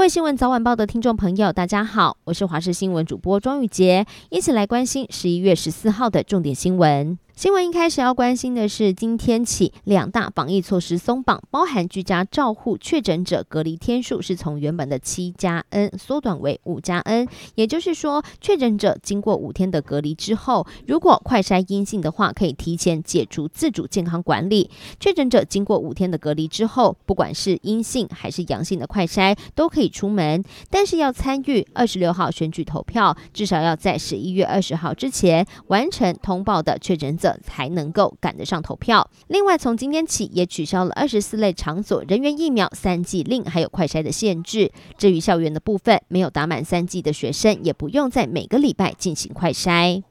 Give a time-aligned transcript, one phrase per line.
[0.00, 7.18] 各位新闻早晚报的听众朋友，大家好，我是华视新闻主播庄宇洁，一起来关心十一月十四号的重点新闻。
[7.40, 24.68] 新闻一开始要关心的是，今天起两大防疫措施松绑，包含居家照护确诊者隔离天数是从原本的七加 N 缩短为五加 N，也就是说，确诊者经过五天的隔离之后，如果快筛阴性的话，可以提前解除自主健康管理。
[24.98, 37.29] 确诊者经过五天的隔离之后，不管是阴性还是阳性的快筛，都可以出门，但是要参与二十六号选举投票，至少要在十一月二十号之前完成通报的确诊者。
[37.42, 39.08] 才能够赶得上投票。
[39.28, 44.70] 另外，从今天起也取消了二十四类场所人员疫苗三剂令，还有快筛的限制。
[44.96, 50.02] 至于校园的部分，没有打满三剂的学生也不用在每个礼拜进行快筛。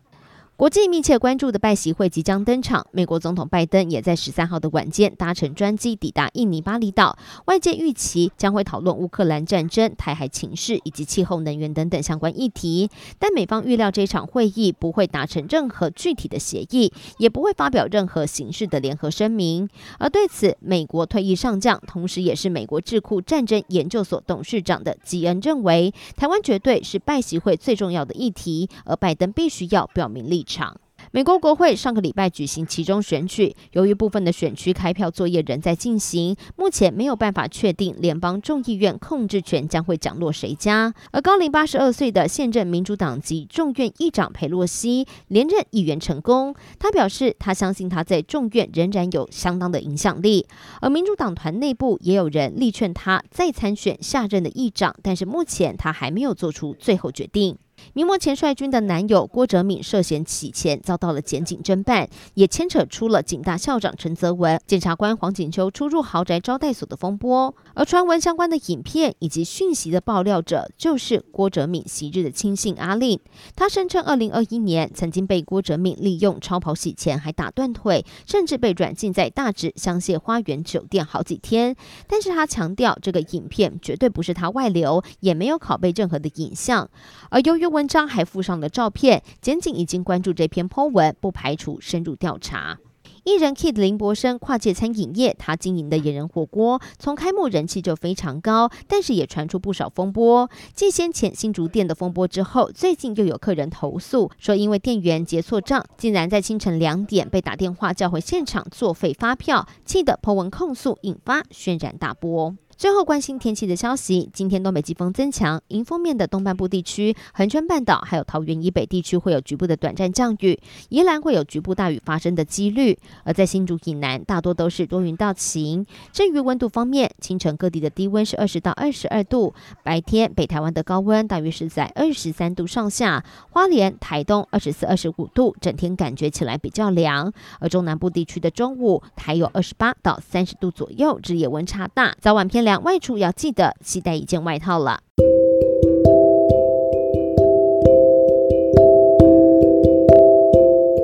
[0.59, 7.17] 国际密切关注的拜习会即将登场，美国总统拜登也在十三号的晚间搭乘专机抵达印尼巴厘岛。
[7.45, 12.89] 外界预期将会讨论乌克兰战争、台海情势以及气候能源等等相关议题。
[13.17, 19.69] 但美方预料这场会议不会达成任何具体的协议，也不会发表任何形式的联合声明。
[19.97, 30.75] 而对此，美国退役上将，同时也是美国智库战争研究所董事长的基恩认为，台湾绝对是拜习会最重要的议题，而拜登必须要表明立场。
[31.11, 40.93] 美国国会上个礼拜举行其中选举，由于部分的选区开票作业仍在进行，目前没有办法确定联邦众议院控制权将会降落谁家。
[41.11, 50.45] 而高龄八十二岁的现任民主党籍众院议长佩洛西连任议员成功，他表示他相信他在众院仍然有相当的影响力。
[50.81, 57.57] 而民主党团内部也有人力劝他再参选下任的议长，但是目前他还没有做出最后决定。
[57.93, 67.53] 名模钱帅军的男友郭哲敏涉嫌洗钱，遭到了检警侦办，也牵扯出了警大校长陈泽文、检察官黄锦秋出入豪宅招待所的风波。
[67.73, 73.19] 而传闻相关的影片以及讯息的爆料者，就是郭哲敏昔日的亲信阿令。
[73.55, 81.75] 他声称，二零二一年曾经被郭哲敏利用超跑洗钱，还打断腿，甚至被软禁在大直香榭花园酒店好几天。
[82.07, 86.89] 但是他强调，这个影片绝对不是他外流，也没有拷贝任何的影像。
[87.29, 92.77] 而由于文章还附上了照片，检警已经关注这篇 po 文，不排除深入调查。
[93.23, 100.49] 艺人 Kid 林柏生跨界餐饮业，他经营的野人火锅从开幕人气就非常高，但是也传出不少风波。
[100.73, 112.53] 继先前新竹店的风波之后，最近又有客人投诉说，因为店员结错账，竟然在清晨两点被打电话叫回现场作废发票，气得 po 文控诉，引发轩然大波。
[112.79, 120.57] 最后关心天气的消息，今天东北季风增强，迎风面的东半部地区、恒春半岛还有桃园以北地区会有局部的短暂降雨，
[120.87, 122.97] 宜兰会有局部大雨发生的几率。
[123.25, 125.85] 而在新竹以南，大多都是多云到晴。
[126.13, 129.53] 至于温度方面，清晨各地的低温是二十到二十二度，
[129.83, 137.33] 白天北台湾的高温大约是在二十三度上下，花莲、台东二十四、二十五度，整天感觉起来比较凉。
[137.59, 142.68] 而中南部地区的中午还有二十八到三十度左右，日夜温差大，早晚偏凉。
[142.77, 144.99] 外出要记得携带一件外套了。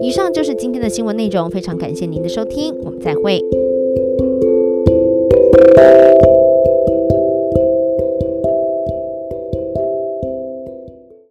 [0.01, 3.41] 以上就是今天的新闻内容，非常感谢您的收听，我们再会。